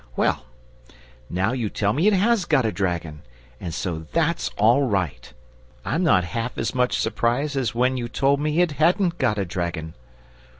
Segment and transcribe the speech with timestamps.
[0.15, 0.47] Well,
[1.29, 3.21] now you tell me it HAS got a dragon,
[3.59, 5.31] and so THAT'S all right.
[5.85, 9.45] I'm not half as much surprised as when you told me it HADN'T got a
[9.45, 9.93] dragon.